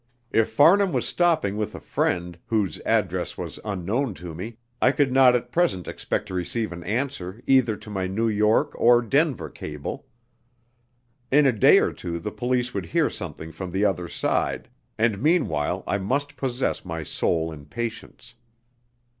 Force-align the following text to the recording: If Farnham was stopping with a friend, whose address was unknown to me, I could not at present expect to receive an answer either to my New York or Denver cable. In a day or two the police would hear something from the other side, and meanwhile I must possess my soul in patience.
If 0.31 0.49
Farnham 0.49 0.93
was 0.93 1.07
stopping 1.07 1.57
with 1.57 1.75
a 1.75 1.79
friend, 1.79 2.39
whose 2.47 2.79
address 2.87 3.37
was 3.37 3.59
unknown 3.63 4.15
to 4.15 4.33
me, 4.33 4.57
I 4.81 4.91
could 4.93 5.11
not 5.11 5.35
at 5.35 5.51
present 5.51 5.87
expect 5.87 6.27
to 6.29 6.33
receive 6.33 6.71
an 6.71 6.83
answer 6.85 7.43
either 7.45 7.75
to 7.77 7.89
my 7.91 8.07
New 8.07 8.27
York 8.27 8.71
or 8.79 9.03
Denver 9.03 9.47
cable. 9.47 10.07
In 11.31 11.45
a 11.45 11.51
day 11.51 11.77
or 11.77 11.93
two 11.93 12.17
the 12.17 12.31
police 12.31 12.73
would 12.73 12.87
hear 12.87 13.11
something 13.11 13.51
from 13.51 13.69
the 13.71 13.85
other 13.85 14.07
side, 14.07 14.69
and 14.97 15.21
meanwhile 15.21 15.83
I 15.85 15.99
must 15.99 16.35
possess 16.35 16.83
my 16.83 17.03
soul 17.03 17.51
in 17.51 17.65
patience. 17.67 18.33